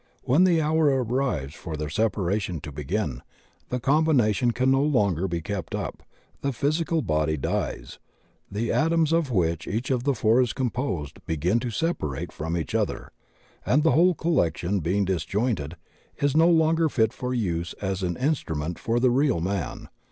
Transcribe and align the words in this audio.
When 0.23 0.45
the 0.45 0.59
hour 0.63 0.85
arrives 0.85 1.53
for 1.53 1.77
their 1.77 1.87
separation 1.87 2.59
to 2.61 2.71
begin, 2.71 3.21
the 3.69 3.79
combination 3.79 4.49
can 4.49 4.71
no 4.71 4.81
longer 4.81 5.27
be 5.27 5.41
kept 5.41 5.75
up, 5.75 6.01
the 6.41 6.51
physical 6.51 7.03
body 7.03 7.37
dies, 7.37 7.99
the 8.51 8.71
atoms 8.71 9.13
of 9.13 9.29
which 9.29 9.67
each 9.67 9.91
of 9.91 10.03
the 10.03 10.15
four 10.15 10.41
is 10.41 10.53
composed 10.53 11.23
begin 11.27 11.59
to 11.59 11.69
separate 11.69 12.31
from 12.31 12.57
each 12.57 12.73
other, 12.73 13.11
and 13.63 13.83
the 13.83 13.91
whole 13.91 14.15
coUection 14.15 14.15
THE 14.17 14.25
TWO 14.25 14.49
PHYSICAL 14.49 14.71
MEN 14.71 14.81
33 14.81 14.91
being 14.91 15.05
disjointed 15.05 15.75
is 16.17 16.35
no 16.35 16.49
longer 16.49 16.89
fit 16.89 17.13
for 17.13 17.35
use 17.35 17.73
as 17.73 18.01
an 18.01 18.15
instru 18.15 18.57
ment 18.57 18.79
for 18.79 18.99
the 18.99 19.11
real 19.11 19.39
man. 19.39 19.87